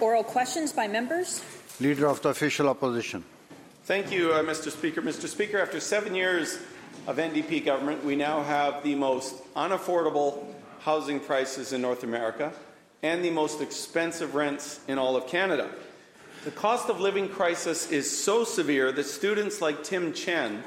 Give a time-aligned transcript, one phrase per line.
[0.00, 1.42] Oral questions by members.
[1.80, 3.24] Leader of the Official Opposition.
[3.84, 4.70] Thank you, uh, Mr.
[4.70, 5.00] Speaker.
[5.00, 5.26] Mr.
[5.26, 6.58] Speaker, after seven years
[7.06, 10.44] of NDP government, we now have the most unaffordable
[10.80, 12.52] housing prices in North America
[13.02, 15.70] and the most expensive rents in all of Canada.
[16.44, 20.62] The cost of living crisis is so severe that students like Tim Chen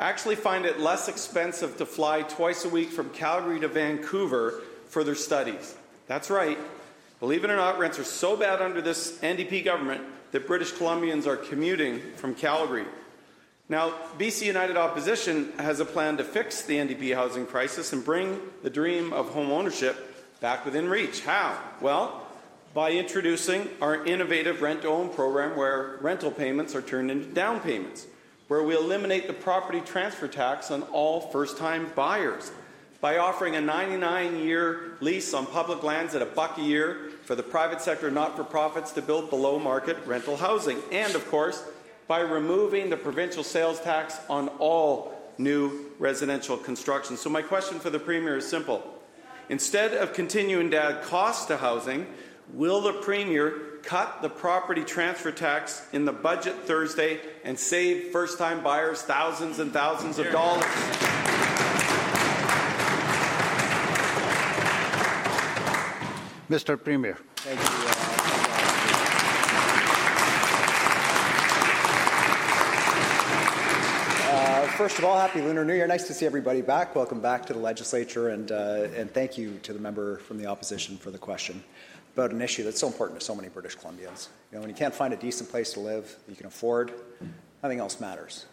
[0.00, 5.04] actually find it less expensive to fly twice a week from Calgary to Vancouver for
[5.04, 5.76] their studies.
[6.08, 6.58] That's right.
[7.24, 10.02] Believe it or not, rents are so bad under this NDP government
[10.32, 12.84] that British Columbians are commuting from Calgary.
[13.66, 18.38] Now, BC United Opposition has a plan to fix the NDP housing crisis and bring
[18.62, 19.96] the dream of home ownership
[20.42, 21.22] back within reach.
[21.22, 21.58] How?
[21.80, 22.26] Well,
[22.74, 27.60] by introducing our innovative rent to own program where rental payments are turned into down
[27.60, 28.06] payments,
[28.48, 32.52] where we eliminate the property transfer tax on all first time buyers,
[33.00, 37.34] by offering a 99 year lease on public lands at a buck a year for
[37.34, 41.64] the private sector not for profits to build below market rental housing, and of course,
[42.06, 47.16] by removing the provincial sales tax on all new residential construction.
[47.16, 48.82] So, my question for the Premier is simple.
[49.48, 52.06] Instead of continuing to add costs to housing,
[52.52, 58.38] will the Premier cut the property transfer tax in the budget Thursday and save first
[58.38, 60.64] time buyers thousands and thousands of dollars?
[66.54, 66.80] Mr.
[66.80, 67.18] Premier.
[67.34, 67.66] Thank you.
[74.28, 75.88] Uh, uh, first of all, happy Lunar New Year.
[75.88, 76.94] Nice to see everybody back.
[76.94, 80.46] Welcome back to the legislature, and, uh, and thank you to the member from the
[80.46, 81.60] opposition for the question
[82.12, 84.28] about an issue that's so important to so many British Columbians.
[84.52, 86.92] You know, when you can't find a decent place to live, that you can afford,
[87.64, 88.46] nothing else matters.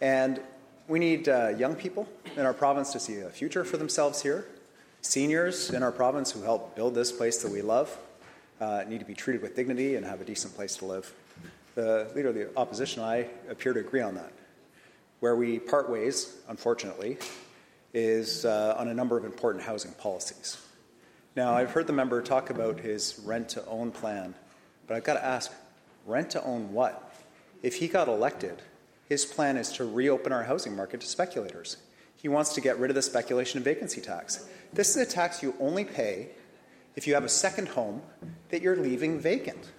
[0.00, 0.40] And
[0.88, 4.48] we need uh, young people in our province to see a future for themselves here.
[5.06, 7.96] Seniors in our province who help build this place that we love
[8.60, 11.14] uh, need to be treated with dignity and have a decent place to live.
[11.76, 14.32] The leader of the opposition and I appear to agree on that.
[15.20, 17.18] Where we part ways, unfortunately,
[17.94, 20.58] is uh, on a number of important housing policies.
[21.36, 24.34] Now, I've heard the member talk about his rent to own plan,
[24.88, 25.52] but I've got to ask
[26.04, 27.14] rent to own what?
[27.62, 28.60] If he got elected,
[29.08, 31.76] his plan is to reopen our housing market to speculators.
[32.16, 34.48] He wants to get rid of the speculation and vacancy tax.
[34.72, 36.30] This is a tax you only pay
[36.96, 38.02] if you have a second home
[38.48, 39.70] that you're leaving vacant.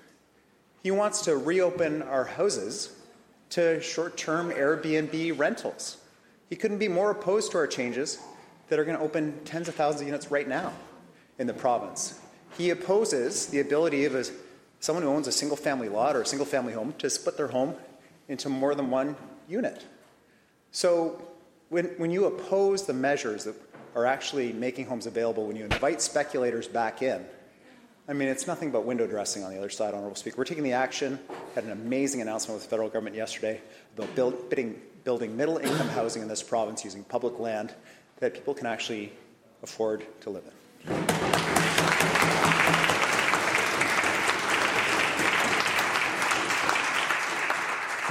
[0.84, 2.96] He wants to reopen our houses
[3.50, 5.98] to short term Airbnb rentals.
[6.50, 8.20] He couldn't be more opposed to our changes
[8.70, 10.74] that are going to open tens of thousands of units right now
[11.40, 12.20] in the province.
[12.58, 14.26] He opposes the ability of a,
[14.80, 17.48] someone who owns a single family lot or a single family home to split their
[17.48, 17.76] home
[18.28, 19.16] into more than one
[19.48, 19.86] unit.
[20.72, 21.22] So
[21.70, 23.56] when, when you oppose the measures that
[23.96, 27.26] are actually making homes available, when you invite speculators back in,
[28.08, 30.38] I mean, it's nothing but window dressing on the other side, Honourable Speaker.
[30.38, 31.20] We're taking the action,
[31.56, 33.60] had an amazing announcement with the federal government yesterday
[33.98, 37.74] about build, bidding, building middle income housing in this province using public land
[38.20, 39.12] that people can actually
[39.62, 40.54] afford to live in.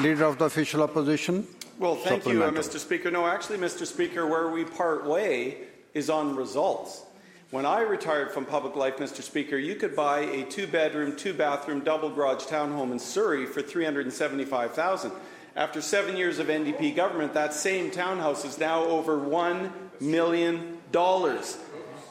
[0.03, 1.47] Leader of the Official Opposition.
[1.79, 2.79] Well, thank you, uh, Mr.
[2.79, 3.11] Speaker.
[3.11, 3.87] No, actually, Mr.
[3.87, 5.59] Speaker, where we part way
[5.93, 7.03] is on results.
[7.51, 9.23] When I retired from public life, Mr.
[9.23, 15.13] Speaker, you could buy a two-bedroom, two-bathroom, double garage townhome in Surrey for 375,000.
[15.55, 21.59] After seven years of NDP government, that same townhouse is now over one million dollars.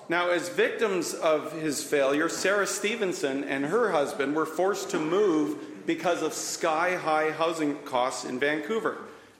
[0.09, 5.85] Now, as victims of his failure, Sarah Stevenson and her husband were forced to move
[5.87, 8.97] because of sky high housing costs in Vancouver.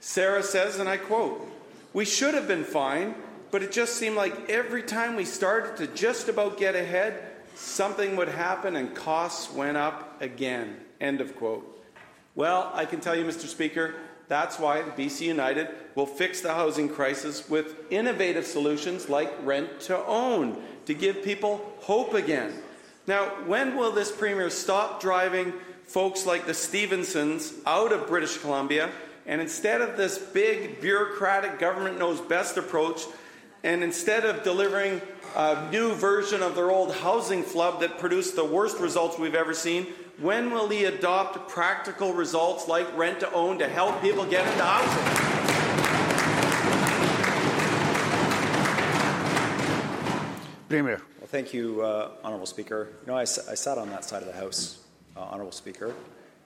[0.08, 1.50] Sarah says, and I quote,
[1.94, 3.16] We should have been fine
[3.56, 7.24] but it just seemed like every time we started to just about get ahead,
[7.56, 10.76] something would happen and costs went up again.
[11.00, 11.66] End of quote.
[12.36, 13.48] Well, I can tell you, Mr.
[13.48, 13.96] Speaker,
[14.28, 20.06] that's why BC United will fix the housing crisis with innovative solutions like rent to
[20.06, 22.52] own to give people hope again.
[23.08, 25.54] Now, when will this Premier stop driving
[25.84, 28.92] folks like the Stevensons out of British Columbia
[29.26, 33.06] and instead of this big bureaucratic government knows best approach,
[33.64, 35.02] and instead of delivering
[35.36, 39.54] a new version of their old housing flub that produced the worst results we've ever
[39.54, 39.88] seen,
[40.20, 44.64] when will he adopt practical results like rent to own to help people get into
[44.64, 45.36] housing?
[50.70, 51.02] Premier.
[51.20, 52.90] Well, thank you, uh, Honourable Speaker.
[53.02, 54.84] You know, I, I, sat on that side of the House,
[55.16, 55.94] uh, Honourable Speaker,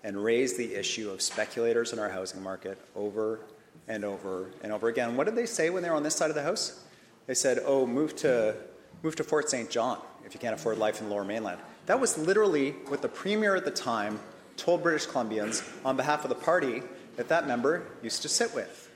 [0.04, 3.42] and raised the issue of speculators in our housing market over
[3.88, 5.18] and over and over again.
[5.18, 6.84] What did they say when they were on this side of the House?
[7.28, 8.56] They said, "Oh, move to
[9.04, 9.70] move to Fort St.
[9.70, 13.10] John if you can't afford life in the Lower Mainland." That was literally what the
[13.10, 14.20] Premier at the time
[14.58, 16.84] told British Columbians on behalf of the party
[17.16, 18.90] that that member used to sit with.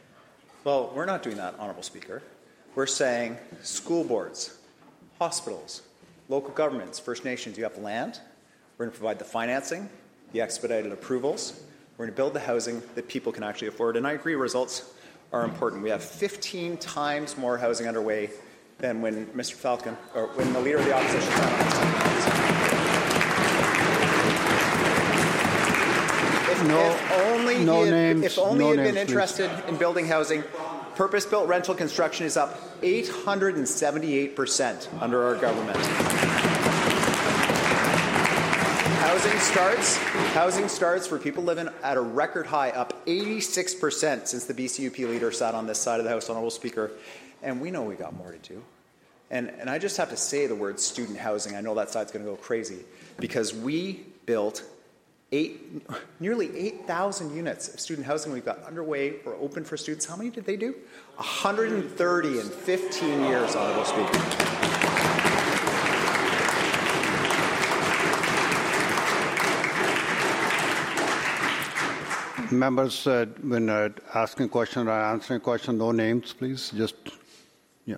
[0.64, 2.22] Well, we're not doing that, Honourable Speaker.
[2.76, 4.58] We're saying school boards,
[5.20, 5.82] hospitals,
[6.30, 8.20] local governments, First Nations, you have land.
[8.78, 9.90] We're going to provide the financing,
[10.34, 11.64] the expedited approvals.
[11.98, 13.96] We're going to build the housing that people can actually afford.
[13.96, 14.92] And I agree, results
[15.32, 15.82] are important.
[15.84, 18.32] We have 15 times more housing underway
[18.80, 19.54] than when Mr.
[19.54, 21.32] Falcon, or when the leader of the opposition
[26.52, 29.02] if, No- if only no he had, names, if only no had been names, please.
[29.12, 30.44] interested in building housing,
[30.96, 35.78] purpose-built rental construction is up 878% under our government.
[39.04, 39.98] Housing starts.
[40.34, 45.30] Housing starts for people living at a record high, up 86% since the BCUP leader
[45.30, 46.90] sat on this side of the House, Honourable Speaker.
[47.42, 48.64] And we know we got more to do.
[49.30, 51.54] And, and I just have to say the word student housing.
[51.54, 52.80] I know that side's going to go crazy
[53.18, 54.64] because we built
[55.34, 55.86] eight,
[56.22, 60.06] nearly 8,000 units of student housing we've got underway or open for students.
[60.06, 60.76] How many did they do?
[61.18, 64.83] 130 in 15 years, Honourable Speaker.
[72.60, 76.72] Members, uh, when uh, asking question or answering question, no names, please.
[76.72, 76.96] Just,
[77.86, 77.98] yeah.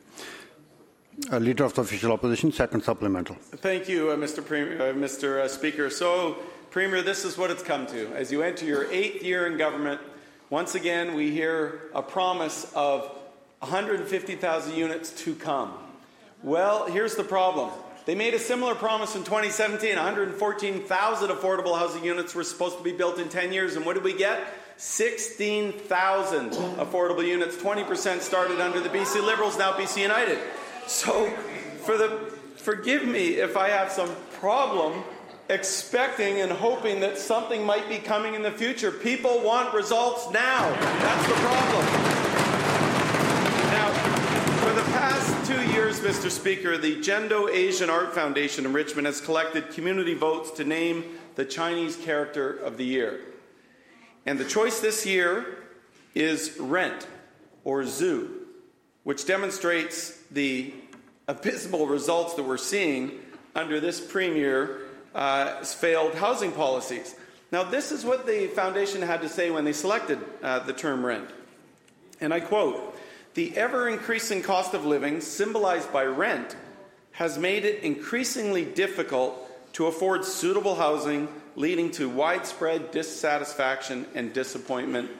[1.31, 3.35] Leader of the Official Opposition, second supplemental.
[3.57, 4.45] Thank you, uh, Mr.
[4.45, 5.39] Premier, uh, Mr.
[5.39, 5.89] Uh, Speaker.
[5.89, 6.37] So,
[6.71, 8.13] Premier, this is what it's come to.
[8.15, 10.01] As you enter your eighth year in government,
[10.49, 13.03] once again we hear a promise of
[13.59, 15.73] 150,000 units to come.
[16.43, 17.71] Well, here's the problem.
[18.05, 19.95] They made a similar promise in 2017.
[19.95, 24.03] 114,000 affordable housing units were supposed to be built in 10 years, and what did
[24.03, 24.45] we get?
[24.77, 27.55] 16,000 affordable units.
[27.55, 30.37] 20% started under the BC Liberals, now BC United.
[30.85, 31.29] So,
[31.83, 35.03] for the, forgive me if I have some problem
[35.49, 38.91] expecting and hoping that something might be coming in the future.
[38.91, 40.69] People want results now.
[40.69, 41.85] That's the problem.
[43.71, 43.91] Now,
[44.61, 46.29] for the past two years, Mr.
[46.29, 51.03] Speaker, the Gendo Asian Art Foundation in Richmond has collected community votes to name
[51.33, 53.21] the Chinese Character of the Year.
[54.23, 55.63] And the choice this year
[56.13, 57.07] is Rent,
[57.63, 58.45] or Zoo,
[59.03, 60.75] which demonstrates the
[61.27, 63.19] abysmal results that we're seeing
[63.55, 64.83] under this Premier's
[65.15, 67.15] uh, failed housing policies.
[67.51, 71.03] Now, this is what the foundation had to say when they selected uh, the term
[71.03, 71.31] rent.
[72.21, 72.94] And I quote
[73.35, 76.55] The ever increasing cost of living, symbolized by rent,
[77.11, 81.27] has made it increasingly difficult to afford suitable housing,
[81.57, 85.11] leading to widespread dissatisfaction and disappointment.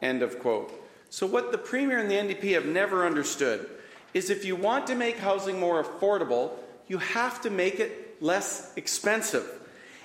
[0.00, 0.72] End of quote.
[1.10, 3.68] So, what the Premier and the NDP have never understood
[4.12, 6.52] is if you want to make housing more affordable,
[6.86, 9.44] you have to make it less expensive.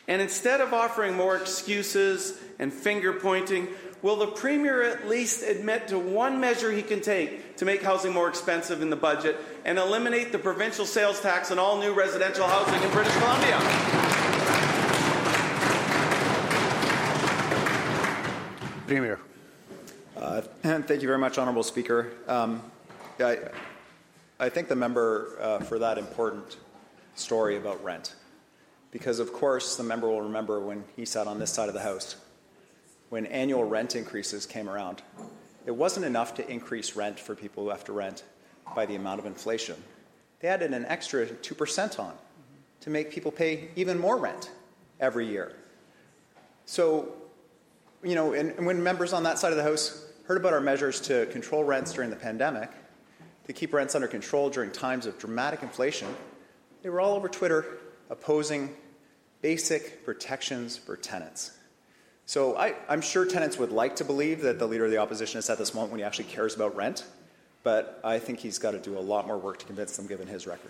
[0.08, 3.68] And instead of offering more excuses and finger pointing,
[4.02, 8.14] will the Premier at least admit to one measure he can take to make housing
[8.14, 12.48] more expensive in the budget and eliminate the provincial sales tax on all new residential
[12.48, 13.58] housing in British Columbia?
[18.88, 19.20] Premier.
[20.18, 22.12] Uh, Thank you very much, Honourable Speaker.
[22.28, 22.64] Um,
[23.20, 23.38] I,
[24.40, 26.58] I thank the member uh, for that important
[27.16, 28.16] story about rent.
[28.92, 31.82] Because, of course, the member will remember when he sat on this side of the
[31.82, 32.16] House,
[33.10, 35.02] when annual rent increases came around.
[35.66, 38.24] It wasn't enough to increase rent for people who have to rent
[38.76, 39.76] by the amount of inflation.
[40.40, 42.14] They added an extra 2% on
[42.82, 44.52] to make people pay even more rent
[45.00, 45.54] every year.
[46.66, 47.10] So,
[48.04, 50.62] you know, and, and when members on that side of the House heard about our
[50.62, 52.70] measures to control rents during the pandemic,
[53.48, 56.08] to keep rents under control during times of dramatic inflation,
[56.84, 57.66] they were all over Twitter
[58.10, 58.76] opposing
[59.42, 61.59] basic protections for tenants.
[62.30, 65.40] So I, I'm sure tenants would like to believe that the leader of the opposition
[65.40, 67.06] is at this moment when he actually cares about rent,
[67.64, 70.28] but I think he's got to do a lot more work to convince them given
[70.28, 70.70] his record.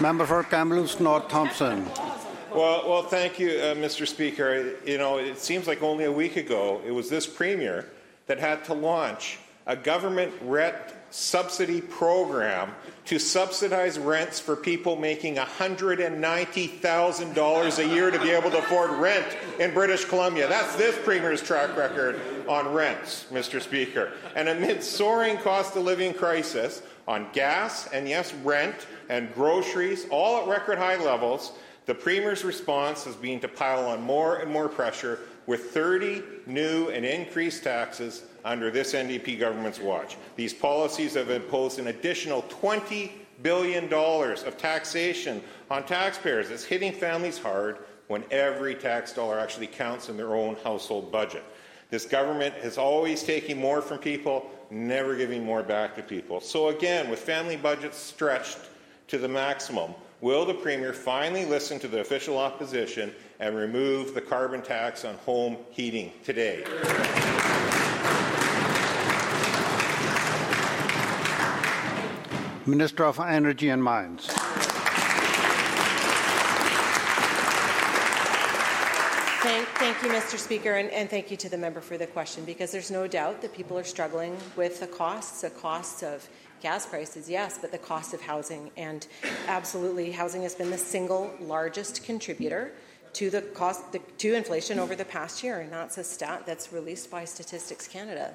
[0.00, 1.86] Member for Kamloops North Thompson.
[2.52, 4.04] Well, well, thank you, uh, Mr.
[4.04, 4.74] Speaker.
[4.84, 7.88] You know, it seems like only a week ago it was this premier
[8.26, 12.70] that had to launch a government rent subsidy program
[13.06, 19.24] to subsidize rents for people making $190,000 a year to be able to afford rent
[19.58, 20.46] in British Columbia.
[20.46, 23.62] That's this premier's track record on rents, Mr.
[23.62, 24.12] Speaker.
[24.34, 30.42] And amid soaring cost of living crisis on gas and yes, rent and groceries, all
[30.42, 31.52] at record high levels,
[31.86, 36.88] the Premier's response has been to pile on more and more pressure with 30 new
[36.88, 40.16] and increased taxes under this NDP government's watch.
[40.36, 43.10] These policies have imposed an additional $20
[43.42, 46.50] billion of taxation on taxpayers.
[46.50, 51.44] It's hitting families hard when every tax dollar actually counts in their own household budget.
[51.90, 56.40] This government is always taking more from people, never giving more back to people.
[56.40, 58.58] So, again, with family budgets stretched
[59.08, 64.20] to the maximum, will the Premier finally listen to the official opposition and remove the
[64.20, 66.64] carbon tax on home heating today?
[72.66, 74.26] Minister of Energy and Mines.
[79.46, 80.36] Thank, thank you, Mr.
[80.36, 83.40] Speaker, and, and, thank you to the member for the question because there's no doubt
[83.42, 86.28] that people are struggling with the costs, the costs of
[86.60, 88.70] gas prices, yes, but the cost of housing.
[88.76, 89.06] And
[89.46, 92.72] absolutely, housing has been the single largest contributor
[93.14, 96.72] to the cost the, to inflation over the past year, and that's a stat that's
[96.72, 98.34] released by Statistics Canada.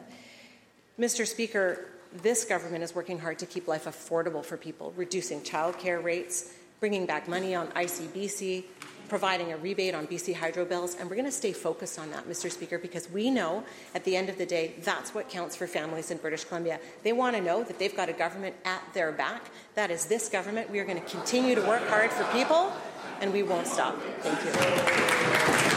[0.99, 1.25] Mr.
[1.25, 1.87] Speaker,
[2.21, 7.05] this government is working hard to keep life affordable for people, reducing childcare rates, bringing
[7.05, 8.63] back money on ICBC,
[9.11, 12.29] providing a rebate on BC Hydro bills, and we're going to stay focused on that,
[12.29, 12.49] Mr.
[12.49, 13.61] Speaker, because we know
[13.93, 16.79] at the end of the day that's what counts for families in British Columbia.
[17.03, 19.51] They want to know that they've got a government at their back.
[19.75, 20.69] That is this government.
[20.71, 22.71] We are going to continue to work hard for people,
[23.19, 23.99] and we won't stop.
[24.21, 25.70] Thank you.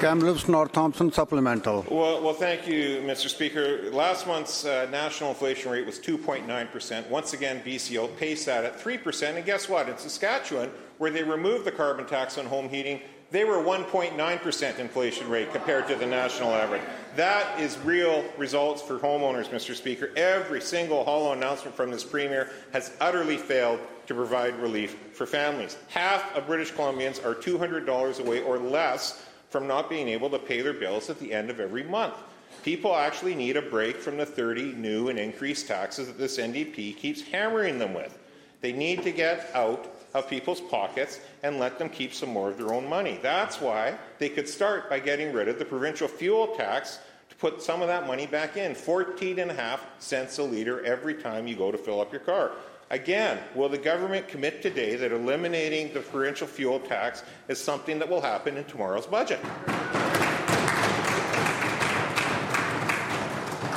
[0.00, 1.84] Kamloops North Thompson supplemental.
[1.90, 3.28] Well, well, thank you, Mr.
[3.28, 3.90] Speaker.
[3.92, 7.08] Last month's uh, national inflation rate was 2.9%.
[7.10, 9.36] Once again, BC outpaced that at 3%.
[9.36, 9.90] And guess what?
[9.90, 15.28] In Saskatchewan, where they removed the carbon tax on home heating, they were 1.9% inflation
[15.28, 16.82] rate compared to the national average.
[17.14, 19.74] That is real results for homeowners, Mr.
[19.74, 20.10] Speaker.
[20.16, 25.76] Every single hollow announcement from this Premier has utterly failed to provide relief for families.
[25.88, 30.62] Half of British Columbians are $200 away or less from not being able to pay
[30.62, 32.14] their bills at the end of every month.
[32.62, 36.96] People actually need a break from the 30 new and increased taxes that this NDP
[36.96, 38.18] keeps hammering them with.
[38.60, 42.58] They need to get out of people's pockets and let them keep some more of
[42.58, 43.18] their own money.
[43.22, 46.98] That's why they could start by getting rid of the provincial fuel tax
[47.30, 50.84] to put some of that money back in 14 and a half cents a litre
[50.84, 52.52] every time you go to fill up your car.
[52.92, 58.08] Again, will the government commit today that eliminating the provincial fuel tax is something that
[58.08, 59.38] will happen in tomorrow's budget?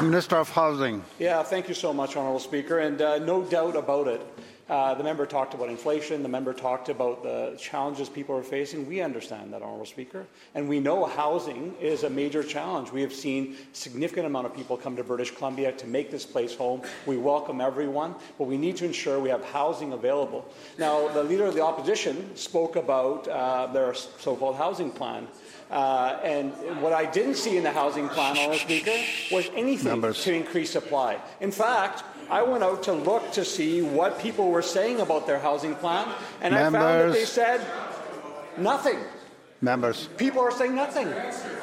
[0.01, 1.03] Minister of Housing.
[1.19, 4.21] Yeah, thank you so much, Honourable Speaker, and uh, no doubt about it.
[4.69, 6.23] Uh, the member talked about inflation.
[6.23, 8.87] The member talked about the challenges people are facing.
[8.87, 10.25] We understand that, Honourable Speaker.
[10.55, 12.89] And we know housing is a major challenge.
[12.89, 16.55] We have seen significant amount of people come to British Columbia to make this place
[16.55, 16.81] home.
[17.05, 20.45] We welcome everyone, but we need to ensure we have housing available.
[20.77, 25.27] Now, the Leader of the Opposition spoke about uh, their so-called housing plan.
[25.71, 26.51] Uh, and
[26.81, 28.95] what I didn't see in the housing plan, Honourable Speaker,
[29.31, 30.23] was anything Numbers.
[30.23, 31.17] to increase supply.
[31.41, 35.39] In fact, I went out to look to see what people were saying about their
[35.39, 36.07] housing plan,
[36.41, 36.81] and Members.
[36.81, 37.61] I found that they said
[38.57, 38.99] nothing.
[39.61, 40.07] Members.
[40.17, 41.11] People are saying nothing.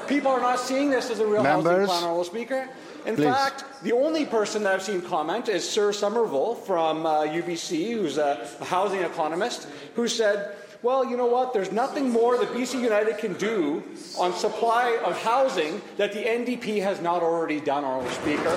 [0.09, 1.64] People are not seeing this as a real Members.
[1.73, 2.69] housing plan, Honourable Speaker.
[3.07, 3.25] In Please.
[3.25, 8.19] fact, the only person that I've seen comment is Tsur Somerville from uh, UBC, who's
[8.19, 11.53] a housing economist, who said, well, you know what?
[11.53, 13.83] There's nothing more that BC United can do
[14.19, 18.57] on supply of housing that the NDP has not already done, Honourable Speaker.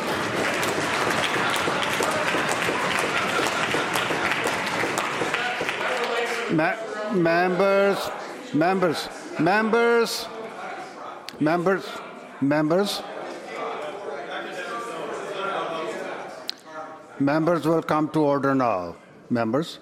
[6.54, 6.76] Ma
[7.14, 7.98] members,
[8.54, 10.28] members, members,
[11.40, 11.86] members,
[12.42, 13.02] members.
[17.20, 18.96] Members will come to order now.
[19.30, 19.80] Members.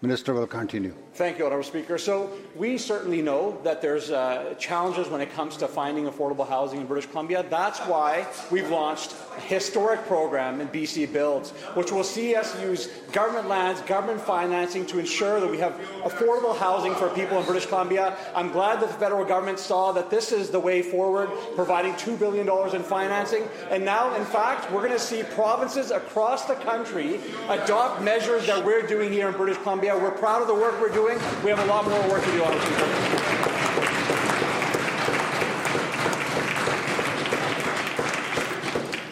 [0.00, 0.94] Minister will continue.
[1.18, 1.98] Thank you, Honourable Speaker.
[1.98, 6.80] So we certainly know that there's uh, challenges when it comes to finding affordable housing
[6.80, 7.44] in British Columbia.
[7.50, 12.86] That's why we've launched a historic program in BC Builds, which will see us use
[13.10, 15.72] government lands, government financing to ensure that we have
[16.04, 18.16] affordable housing for people in British Columbia.
[18.32, 22.16] I'm glad that the federal government saw that this is the way forward, providing $2
[22.16, 23.42] billion in financing.
[23.70, 28.64] And now, in fact, we're going to see provinces across the country adopt measures that
[28.64, 29.98] we're doing here in British Columbia.
[29.98, 31.44] We're proud of the work we're doing doing.
[31.44, 32.62] We have a lot more work to do on it.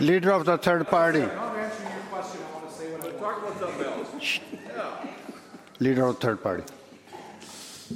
[0.01, 1.27] Leader of the third party.
[5.79, 6.63] Leader of third party.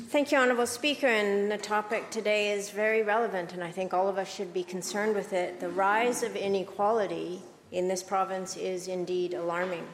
[0.09, 1.09] Thank you, Honourable Speaker.
[1.09, 4.62] And the topic today is very relevant, and I think all of us should be
[4.62, 5.61] concerned with it.
[5.61, 7.42] The rise of inequality
[7.73, 9.87] in this province is indeed alarming.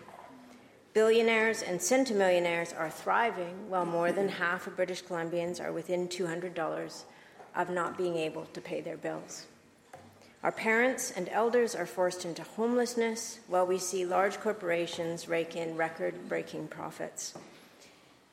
[0.96, 7.04] Billionaires and centimillionaires are thriving, while more than half of British Columbians are within $200
[7.54, 9.44] of not being able to pay their bills.
[10.42, 15.76] Our parents and elders are forced into homelessness while we see large corporations rake in
[15.76, 17.34] record breaking profits.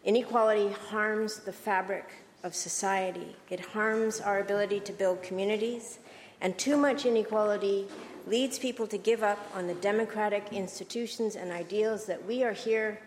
[0.05, 2.05] Inequality harms the fabric
[2.43, 5.99] of society, it harms our ability to build communities,
[6.39, 7.89] and too much inequality
[8.27, 12.99] leads people to give up on the democratic institutions and ideals that we are here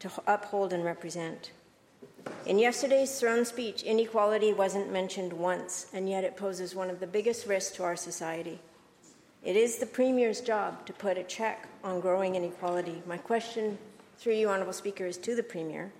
[0.00, 1.50] to uphold and represent.
[2.46, 7.06] In yesterday's throne speech, inequality wasn't mentioned once, and yet it poses one of the
[7.06, 8.60] biggest risks to our society.
[9.42, 13.02] It is the Premier's job to put a check on growing inequality.
[13.06, 13.76] My question,
[14.18, 15.92] through you, Honourable Speaker, is to the Premier.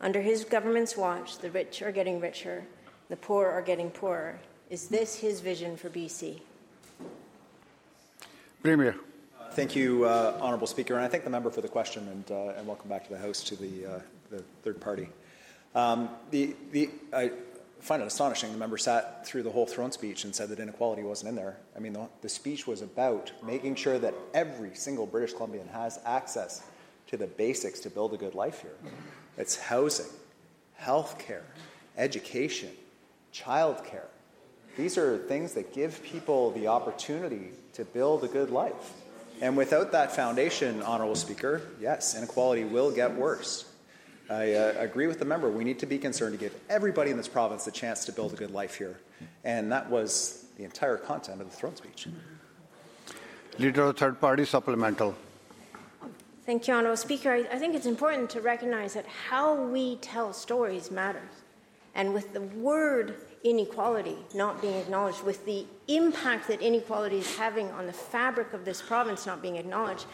[0.00, 2.64] Under his government's watch, the rich are getting richer,
[3.08, 4.38] the poor are getting poorer.
[4.68, 6.40] Is this his vision for BC?
[8.64, 8.96] Premier.
[9.50, 12.54] Thank you, uh, Honourable Speaker, and I thank the member for the question, and, uh,
[12.56, 15.10] and welcome back to the House to the, uh, the third party.
[15.74, 17.30] Um, the, the, I
[17.80, 21.02] find it astonishing the member sat through the whole throne speech and said that inequality
[21.02, 21.58] wasn't in there.
[21.76, 26.00] I mean, the, the speech was about making sure that every single British Columbian has
[26.06, 26.62] access
[27.08, 28.92] to the basics to build a good life here.
[29.36, 30.06] It's housing,
[30.76, 31.44] health care,
[31.98, 32.70] education,
[33.30, 34.08] child care.
[34.76, 38.92] These are things that give people the opportunity to build a good life.
[39.40, 43.70] And without that foundation, Honourable Speaker, yes, inequality will get worse.
[44.30, 45.50] I uh, agree with the member.
[45.50, 48.32] We need to be concerned to give everybody in this province the chance to build
[48.32, 48.98] a good life here.
[49.44, 52.08] And that was the entire content of the throne speech.
[53.58, 55.14] Leader of Third Party Supplemental.
[56.46, 57.32] Thank you, Honourable Speaker.
[57.32, 61.42] I, I think it's important to recognize that how we tell stories matters.
[61.94, 67.70] And with the word inequality not being acknowledged, with the impact that inequality is having
[67.72, 70.06] on the fabric of this province not being acknowledged,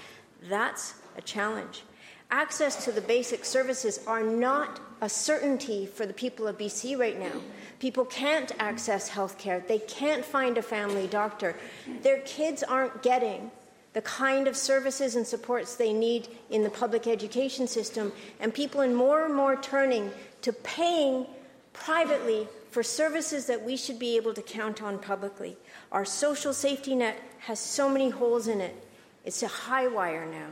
[0.48, 1.84] that's a challenge.
[2.32, 7.18] Access to the basic services are not a certainty for the people of BC right
[7.18, 7.40] now.
[7.78, 11.56] People can't access health care, they can't find a family doctor,
[12.02, 13.50] their kids aren't getting
[13.92, 18.80] the kind of services and supports they need in the public education system, and people
[18.80, 20.10] are more and more turning
[20.42, 21.26] to paying
[21.72, 25.56] privately for services that we should be able to count on publicly.
[25.90, 28.76] Our social safety net has so many holes in it,
[29.24, 30.48] it's a high wire now.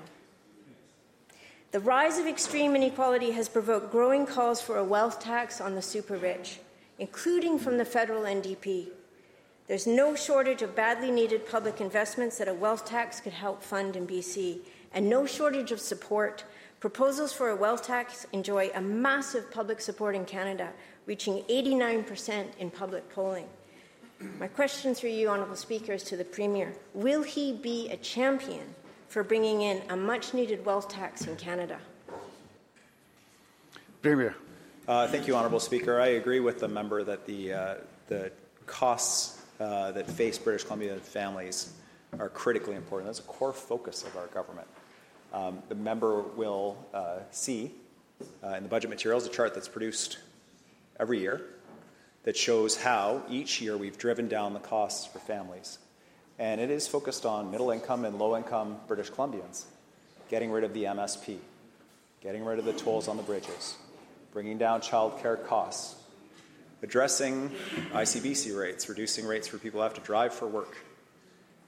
[1.70, 5.82] The rise of extreme inequality has provoked growing calls for a wealth tax on the
[5.82, 6.60] super rich,
[6.98, 8.88] including from the federal NDP.
[9.66, 13.96] There's no shortage of badly needed public investments that a wealth tax could help fund
[13.96, 14.60] in BC,
[14.94, 16.44] and no shortage of support.
[16.80, 20.72] Proposals for a wealth tax enjoy a massive public support in Canada,
[21.08, 23.46] reaching 89% in public polling.
[24.38, 26.74] My question through you, Honourable Speaker, is to the Premier.
[26.92, 28.74] Will he be a champion
[29.08, 31.78] for bringing in a much needed wealth tax in Canada?
[34.02, 34.36] Premier.
[34.86, 35.98] Uh, thank you, Honourable Speaker.
[35.98, 37.74] I agree with the member that the, uh,
[38.08, 38.30] the
[38.66, 41.72] costs uh, that face British Columbia families
[42.18, 43.08] are critically important.
[43.08, 44.68] That's a core focus of our government.
[45.32, 47.72] Um, the member will uh, see
[48.44, 50.18] uh, in the budget materials a chart that's produced
[50.98, 51.42] every year
[52.24, 55.78] that shows how each year we've driven down the costs for families.
[56.38, 59.64] And it is focused on middle income and low income British Columbians,
[60.28, 61.38] getting rid of the MSP,
[62.20, 63.76] getting rid of the tolls on the bridges,
[64.32, 65.96] bringing down childcare costs,
[66.82, 67.50] addressing
[67.92, 70.76] ICBC rates, reducing rates for people who have to drive for work.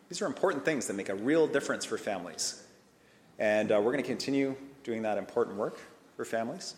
[0.08, 2.62] These are important things that make a real difference for families.
[3.38, 5.78] And uh, we're going to continue doing that important work
[6.16, 6.74] for families.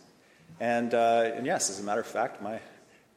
[0.59, 2.59] And, uh, and yes, as a matter of fact, my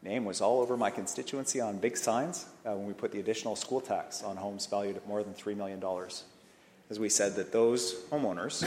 [0.03, 3.57] name was all over my constituency on big signs uh, when we put the additional
[3.57, 5.83] school tax on homes valued at more than $3 million.
[6.89, 8.63] As we said, that those homeowners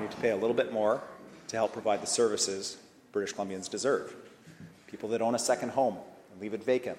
[0.00, 1.02] need to pay a little bit more
[1.48, 2.76] to help provide the services
[3.12, 4.14] British Columbians deserve.
[4.86, 5.96] People that own a second home
[6.32, 6.98] and leave it vacant,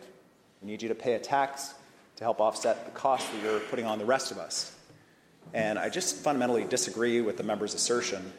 [0.61, 1.73] we need you to pay a tax
[2.15, 4.75] to help offset the cost that you're putting on the rest of us.
[5.53, 8.31] And I just fundamentally disagree with the member's assertion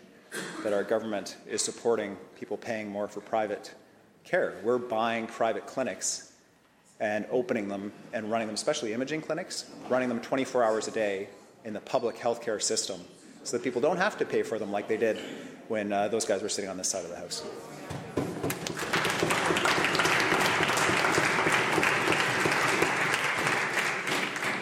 [0.63, 3.75] that our government is supporting people paying more for private
[4.25, 4.55] care.
[4.63, 6.33] We're buying private clinics
[7.01, 11.29] and opening them and running them, especially imaging clinics, running them 24 hours a day
[11.65, 13.01] in the public healthcare system
[13.45, 15.19] so that people don't have to pay for them like they did
[15.69, 17.43] when uh, those guys were sitting on this side of the house.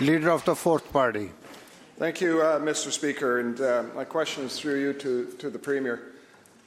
[0.01, 1.31] Leader of the Fourth Party.
[2.01, 2.91] Thank you, uh, Mr.
[2.91, 3.41] Speaker.
[3.41, 6.01] And uh, my question is through you to, to the Premier.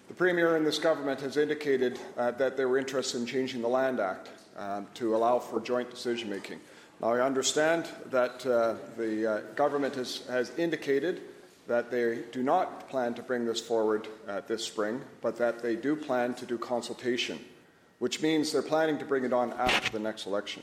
[0.07, 3.67] The Premier and this government has indicated uh, that they were interested in changing the
[3.67, 6.59] Land Act um, to allow for joint decision making.
[7.01, 11.21] Now, I understand that uh, the uh, government has, has indicated
[11.65, 15.75] that they do not plan to bring this forward uh, this spring, but that they
[15.75, 17.39] do plan to do consultation,
[17.97, 20.61] which means they're planning to bring it on after the next election.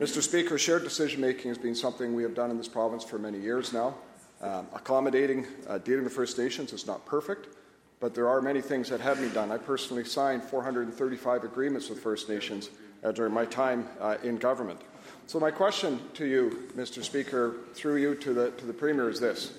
[0.00, 0.20] Mr.
[0.20, 3.38] Speaker, shared decision making has been something we have done in this province for many
[3.38, 3.94] years now.
[4.40, 7.54] Um, accommodating, uh, dealing with First Nations is not perfect,
[8.00, 9.52] but there are many things that have been done.
[9.52, 12.70] I personally signed 435 agreements with First Nations
[13.04, 14.80] uh, during my time uh, in government.
[15.28, 17.04] So, my question to you, Mr.
[17.04, 19.56] Speaker, through you to the, to the Premier, is this.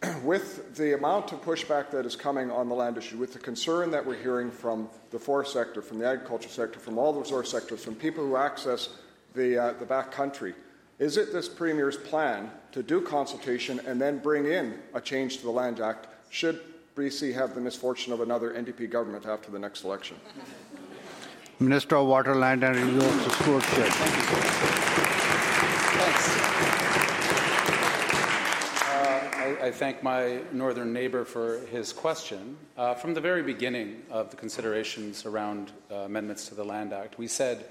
[0.22, 3.90] with the amount of pushback that is coming on the land issue, with the concern
[3.90, 7.50] that we're hearing from the forest sector, from the agriculture sector, from all the resource
[7.50, 8.90] sectors, from people who access
[9.38, 10.54] the, uh, the back country,
[10.98, 15.44] is it this Premier's plan to do consultation and then bring in a change to
[15.44, 16.60] the Land Act should
[16.96, 20.16] BC have the misfortune of another NDP government after the next election?
[21.60, 23.88] Minister of Water, Land and Resources Stewardship.
[25.98, 26.28] Thanks.
[28.82, 32.56] Uh, I, I, thank my northern neighbour for his question.
[32.76, 37.18] Uh, from the very beginning of the considerations around uh, amendments to the Land Act,
[37.18, 37.64] we said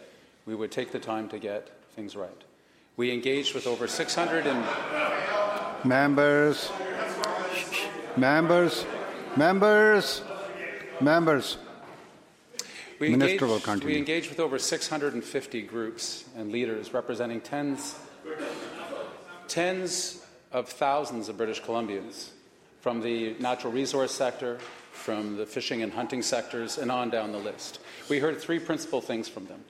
[0.47, 2.43] we would take the time to get things right.
[2.95, 4.65] We engaged with over 600 and
[5.83, 6.71] members,
[8.15, 8.86] members,
[9.36, 10.23] members,
[10.99, 11.57] members.
[12.99, 13.93] We Minister engaged, will continue.
[13.93, 17.95] We engaged with over 650 groups and leaders representing tens,
[19.47, 22.29] tens of thousands of British Columbians
[22.81, 24.57] from the natural resource sector,
[24.91, 27.79] from the fishing and hunting sectors, and on down the list.
[28.10, 29.63] We heard three principal things from them.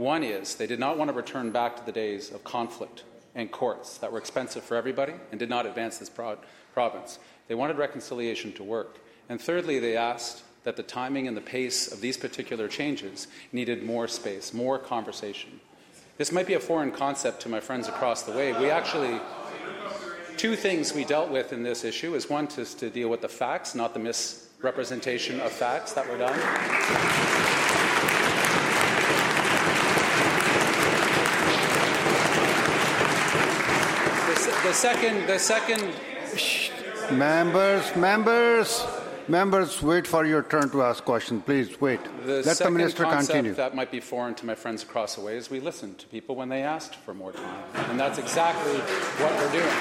[0.00, 3.52] One is they did not want to return back to the days of conflict and
[3.52, 6.38] courts that were expensive for everybody and did not advance this pro-
[6.72, 7.18] province.
[7.48, 8.96] They wanted reconciliation to work.
[9.28, 13.82] And thirdly, they asked that the timing and the pace of these particular changes needed
[13.82, 15.60] more space, more conversation.
[16.16, 18.54] This might be a foreign concept to my friends across the way.
[18.54, 19.20] We actually,
[20.38, 23.28] two things we dealt with in this issue is one, to, to deal with the
[23.28, 27.09] facts, not the misrepresentation of facts that were done.
[34.70, 35.82] The second, the second.
[37.10, 38.86] Members, members,
[39.26, 41.42] members, wait for your turn to ask questions.
[41.44, 41.98] Please wait.
[42.24, 43.52] The Let the minister continue.
[43.54, 46.36] That might be foreign to my friends across the way is we listen to people
[46.36, 48.78] when they asked for more time, and that's exactly
[49.18, 49.76] what we're doing.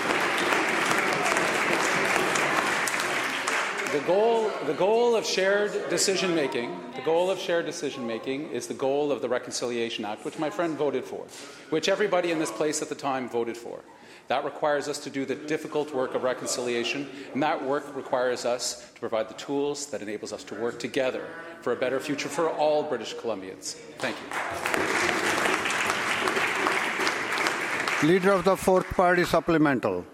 [3.94, 8.66] The goal, the goal of shared decision making, the goal of shared decision making is
[8.66, 11.28] the goal of the Reconciliation Act, which my friend voted for,
[11.70, 13.84] which everybody in this place at the time voted for.
[14.30, 18.88] That requires us to do the difficult work of reconciliation, and that work requires us
[18.94, 21.26] to provide the tools that enables us to work together
[21.62, 23.74] for a better future for all British Columbians.
[23.98, 24.16] Thank
[28.02, 28.08] you.
[28.08, 30.06] Leader of the Fourth Party Supplemental.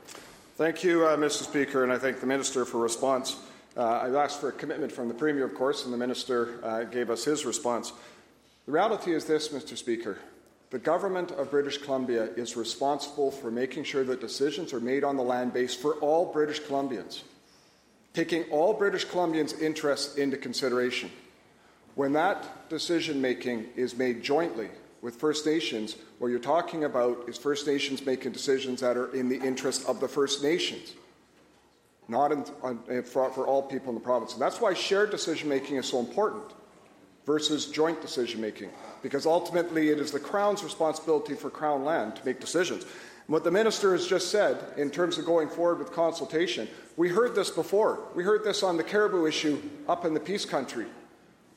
[0.55, 1.43] Thank you, uh, Mr.
[1.43, 3.35] Speaker, and I thank the Minister for response.
[3.75, 6.83] Uh, I've asked for a commitment from the Premier, of course, and the Minister uh,
[6.85, 7.91] gave us his response.
[8.65, 9.75] The reality is this, Mr.
[9.75, 10.19] Speaker
[10.71, 15.15] the government of British Columbia is responsible for making sure that decisions are made on
[15.15, 17.21] the land base for all British Columbians,
[18.13, 21.11] taking all British Columbians' interests into consideration.
[21.93, 24.69] When that decision making is made jointly
[25.01, 29.29] with First Nations, what you're talking about is First Nations making decisions that are in
[29.29, 30.93] the interest of the First Nations,
[32.07, 32.43] not in,
[33.03, 34.33] for, for all people in the province.
[34.33, 36.43] And that's why shared decision making is so important
[37.25, 38.69] versus joint decision making
[39.01, 42.83] because ultimately it is the Crown's responsibility for Crown land to make decisions.
[42.83, 47.09] And what the Minister has just said in terms of going forward with consultation, we
[47.09, 47.99] heard this before.
[48.15, 50.85] We heard this on the caribou issue up in the Peace Country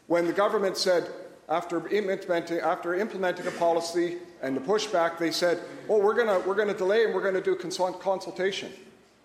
[0.08, 1.08] when the government said,
[1.48, 6.54] after implementing, after implementing a policy and the pushback, they said, oh, we're going we're
[6.54, 8.72] gonna delay and we're going to do consult- consultation.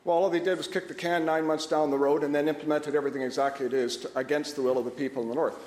[0.03, 2.49] Well, all they did was kick the can nine months down the road and then
[2.49, 5.57] implemented everything exactly it is to, against the will of the people in the North.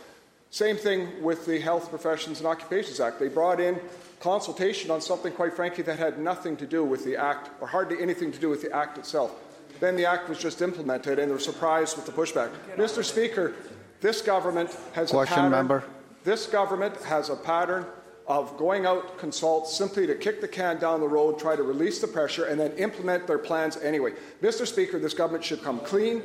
[0.50, 3.18] Same thing with the Health Professions and Occupations Act.
[3.18, 3.78] They brought in
[4.20, 8.00] consultation on something, quite frankly, that had nothing to do with the Act, or hardly
[8.00, 9.32] anything to do with the Act itself.
[9.80, 12.50] Then the Act was just implemented, and they were surprised with the pushback.
[12.76, 13.04] Mr.
[13.04, 13.54] Speaker,
[14.00, 15.50] this government has Question, a pattern.
[15.50, 15.84] Member.
[16.24, 17.84] This government has a pattern
[18.26, 22.00] of going out consult simply to kick the can down the road, try to release
[22.00, 24.12] the pressure, and then implement their plans anyway.
[24.42, 24.66] Mr.
[24.66, 26.22] Speaker, this government should come clean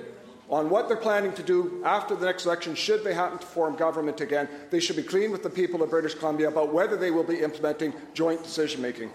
[0.52, 3.76] on what they're planning to do after the next election, should they happen to form
[3.76, 4.50] government again.
[4.70, 7.40] They should be clean with the people of British Columbia about whether they will be
[7.42, 9.12] implementing joint decision making.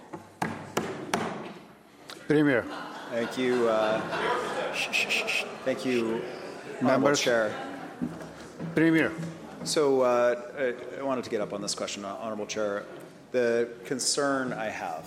[2.27, 2.65] Premier.
[3.11, 3.69] Thank you.
[3.69, 4.01] Uh,
[5.65, 6.23] thank you,
[6.81, 7.21] Members.
[7.21, 7.55] Chair.
[8.75, 9.13] Premier.
[9.65, 12.85] So uh, I, I wanted to get up on this question, Honourable Chair.
[13.33, 15.05] The concern I have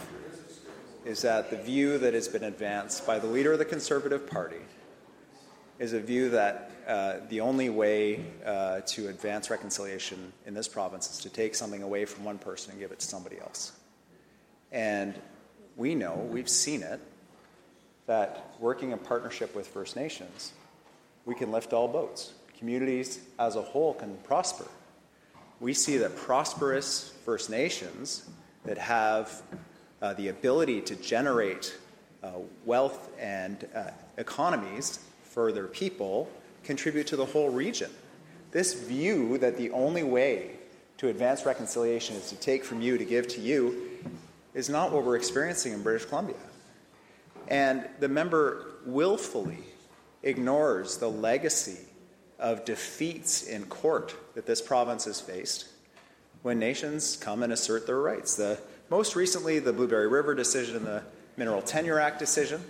[1.06, 4.60] is that the view that has been advanced by the leader of the Conservative Party
[5.80, 11.10] is a view that uh, the only way uh, to advance reconciliation in this province
[11.10, 13.72] is to take something away from one person and give it to somebody else.
[14.72, 15.16] And
[15.78, 17.00] we know, we've seen it,
[18.08, 20.52] that working in partnership with First Nations,
[21.26, 22.34] we can lift all boats.
[22.58, 24.68] Communities as a whole can prosper.
[25.62, 28.28] We see that prosperous First Nations
[28.66, 29.42] that have
[30.02, 31.78] uh, the ability to generate
[32.22, 32.32] uh,
[32.66, 36.30] wealth and uh, economies for their people
[36.64, 37.90] contribute to the whole region.
[38.52, 40.52] This view that the only way
[40.98, 43.90] to advance reconciliation is to take from you to give to you
[44.54, 46.36] is not what we're experiencing in British Columbia.
[47.48, 49.60] And the member willfully
[50.24, 51.78] ignores the legacy
[52.38, 55.68] of defeats in court that this province has faced
[56.42, 58.36] when nations come and assert their rights.
[58.36, 61.04] The, most recently, the Blueberry River decision and the
[61.38, 62.62] Mineral Tenure Act decision.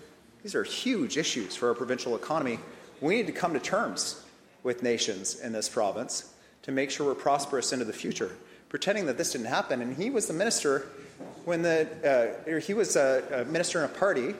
[0.43, 2.59] These are huge issues for our provincial economy.
[3.01, 4.23] We need to come to terms
[4.63, 8.31] with nations in this province to make sure we're prosperous into the future.
[8.69, 10.87] Pretending that this didn't happen, and he was the minister
[11.43, 14.35] when the uh, he was a, a, minister in a party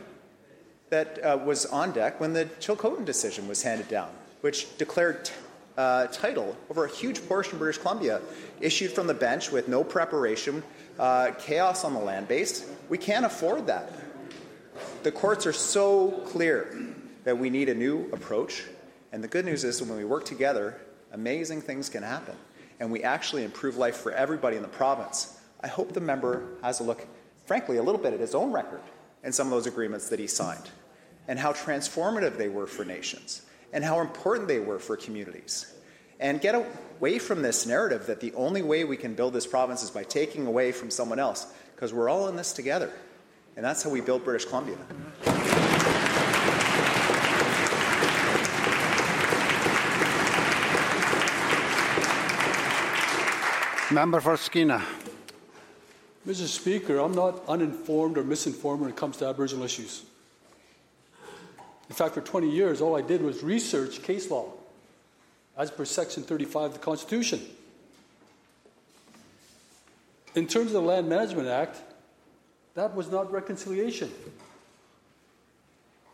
[0.89, 4.09] that uh, was on deck when the Chilcotin decision was handed down,
[4.41, 5.33] which declared t-
[5.77, 8.21] uh, title over a huge portion of British Columbia,
[8.61, 10.61] issued from the bench with no preparation,
[10.99, 12.69] uh, chaos on the land base.
[12.87, 13.91] We can't afford that.
[15.01, 16.77] The courts are so clear
[17.23, 18.65] that we need a new approach.
[19.11, 20.79] And the good news is when we work together,
[21.13, 22.35] amazing things can happen.
[22.79, 25.39] And we actually improve life for everybody in the province.
[25.61, 27.05] I hope the member has a look,
[27.45, 28.81] frankly, a little bit at his own record
[29.23, 30.69] and some of those agreements that he signed,
[31.27, 33.41] and how transformative they were for nations,
[33.73, 35.73] and how important they were for communities.
[36.21, 39.83] And get away from this narrative that the only way we can build this province
[39.83, 42.93] is by taking away from someone else, because we're all in this together.
[43.59, 44.77] And that's how we built British Columbia.
[53.91, 54.81] Member for Skeena.
[56.25, 56.47] Mr.
[56.47, 60.03] Speaker, I'm not uninformed or misinformed when it comes to Aboriginal issues.
[61.89, 64.53] In fact, for 20 years, all I did was research case law
[65.57, 67.41] as per Section 35 of the Constitution.
[70.33, 71.88] In terms of the Land Management Act,
[72.79, 74.09] that was not reconciliation.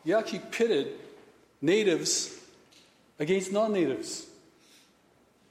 [0.04, 0.94] You actually pitted
[1.62, 2.36] natives
[3.20, 4.26] against non natives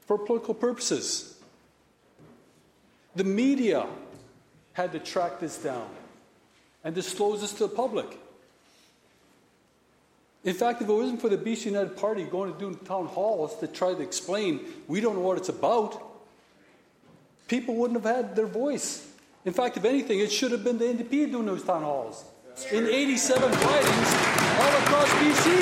[0.06, 1.38] for political purposes.
[3.14, 3.86] The media
[4.72, 5.88] had to track this down
[6.82, 8.18] and disclose this to the public.
[10.42, 13.56] In fact, if it wasn't for the BC United Party going to do town halls
[13.60, 16.02] to try to explain we don't know what it's about,
[17.46, 19.13] people wouldn't have had their voice.
[19.44, 22.24] In fact, if anything, it should have been the NDP doing those town halls
[22.72, 24.14] in 87 ridings
[24.58, 25.60] all across BC.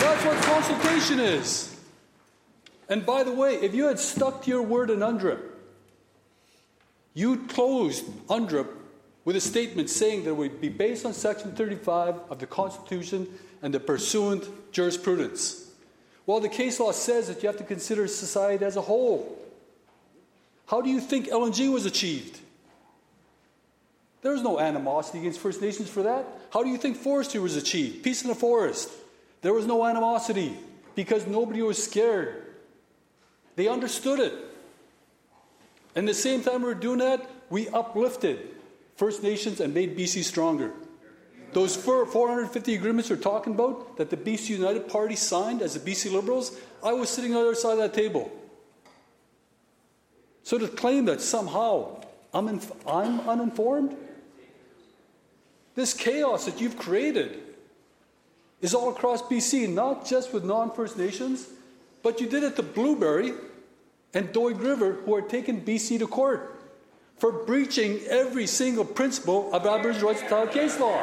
[0.00, 1.76] That's what consultation is.
[2.88, 5.40] And by the way, if you had stuck to your word in UNDRIP,
[7.14, 8.66] you closed UNDRIP
[9.24, 13.28] with a statement saying that it would be based on Section 35 of the Constitution
[13.62, 15.70] and the pursuant jurisprudence.
[16.26, 19.41] Well, the case law says that you have to consider society as a whole.
[20.66, 22.38] How do you think LNG was achieved?
[24.22, 26.26] There was no animosity against First Nations for that.
[26.52, 28.04] How do you think forestry was achieved?
[28.04, 28.88] Peace in the forest.
[29.42, 30.56] There was no animosity
[30.94, 32.44] because nobody was scared.
[33.56, 34.32] They understood it.
[35.94, 38.48] And the same time we were doing that, we uplifted
[38.96, 40.72] First Nations and made BC stronger.
[41.52, 46.10] Those 450 agreements we're talking about that the BC United Party signed as the BC
[46.10, 48.32] Liberals, I was sitting on the other side of that table.
[50.44, 52.00] So to claim that somehow
[52.34, 53.96] I'm, I'm uninformed,
[55.74, 57.40] this chaos that you've created
[58.60, 61.48] is all across BC, not just with non First Nations,
[62.02, 63.32] but you did it to Blueberry
[64.14, 66.60] and Doig River, who are taking BC to court
[67.16, 71.00] for breaching every single principle of Aboriginal rights to case law.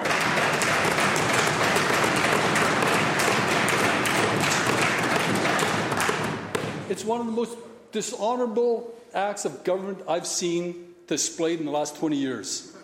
[6.90, 7.58] It's one of the most
[7.92, 12.76] dishonorable acts of government I've seen displayed in the last 20 years.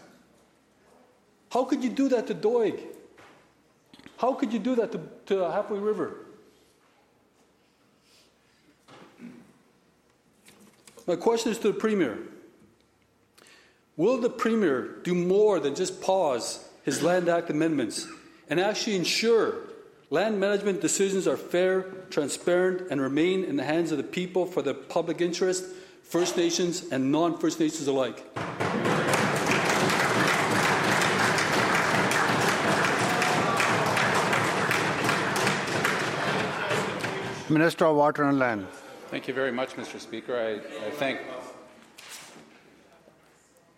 [1.52, 2.80] How could you do that to Doig?
[4.18, 6.18] How could you do that to, to Halfway River?
[11.08, 12.18] My question is to the Premier.
[13.98, 18.08] Will the Premier do more than just pause his Land Act amendments
[18.50, 19.56] and actually ensure
[20.10, 24.62] land management decisions are fair, transparent, and remain in the hands of the people for
[24.62, 25.66] the public interest,
[26.08, 28.24] First Nations and non First Nations alike.
[37.50, 38.68] Minister of Water and Land.
[39.10, 40.00] Thank you very much, Mr.
[40.00, 40.36] Speaker.
[40.36, 41.20] I, I thank.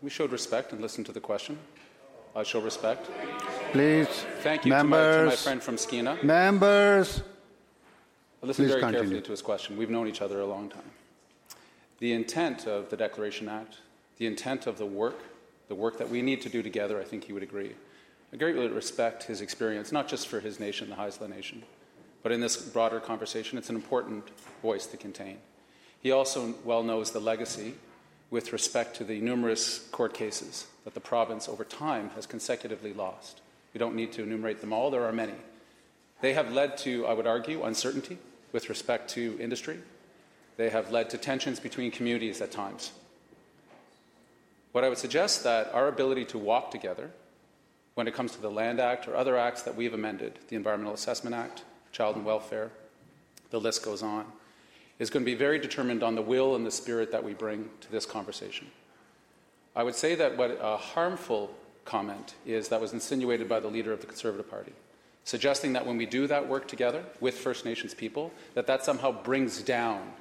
[0.01, 1.57] We showed respect and listened to the question.
[2.35, 3.09] I show respect.
[3.71, 4.07] Please.
[4.41, 6.23] Thank you members, to, my, to my friend from Skeena.
[6.23, 7.21] Members.
[8.43, 9.01] I listened very continue.
[9.01, 9.75] carefully to his question.
[9.75, 10.91] We've known each other a long time.
[11.99, 13.77] The intent of the Declaration Act,
[14.17, 15.17] the intent of the work,
[15.67, 17.73] the work that we need to do together, I think he would agree.
[18.31, 21.63] I greatly respect his experience, not just for his nation, the Haisla Nation,
[22.23, 24.27] but in this broader conversation, it's an important
[24.61, 25.37] voice to contain.
[26.01, 27.75] He also well knows the legacy
[28.29, 33.41] with respect to the numerous court cases that the province over time has consecutively lost.
[33.73, 35.35] We don't need to enumerate them all, there are many.
[36.21, 38.17] They have led to, I would argue, uncertainty
[38.51, 39.79] with respect to industry.
[40.57, 42.91] They have led to tensions between communities at times.
[44.71, 47.11] What I would suggest that our ability to walk together
[47.95, 50.93] when it comes to the Land Act or other acts that we've amended, the Environmental
[50.93, 52.69] Assessment Act, Child and Welfare,
[53.49, 54.25] the list goes on,
[54.99, 57.69] is going to be very determined on the will and the spirit that we bring
[57.81, 58.67] to this conversation.
[59.75, 63.93] I would say that what a harmful comment is that was insinuated by the leader
[63.93, 64.73] of the Conservative Party,
[65.23, 69.11] suggesting that when we do that work together with First Nations people, that that somehow
[69.11, 70.13] brings down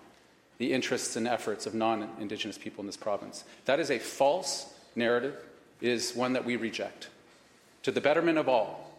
[0.58, 3.44] the interests and efforts of non-Indigenous people in this province.
[3.66, 5.36] That is a false narrative,
[5.80, 7.08] it is one that we reject.
[7.82, 8.90] To the betterment of all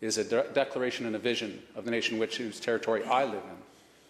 [0.00, 3.34] is a de- declaration and a vision of the nation which whose territory I live
[3.34, 3.56] in.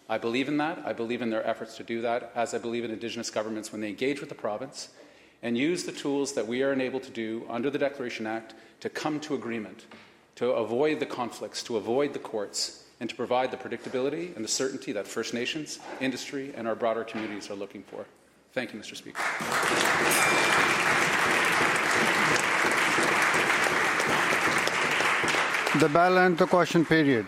[0.09, 0.81] I believe in that.
[0.85, 3.81] I believe in their efforts to do that, as I believe in Indigenous governments when
[3.81, 4.89] they engage with the province
[5.41, 8.89] and use the tools that we are enabled to do under the Declaration Act to
[8.89, 9.85] come to agreement,
[10.35, 14.49] to avoid the conflicts, to avoid the courts, and to provide the predictability and the
[14.49, 18.05] certainty that First Nations, industry, and our broader communities are looking for.
[18.53, 18.95] Thank you, Mr.
[18.95, 19.21] Speaker.
[25.79, 27.27] the balance the question period.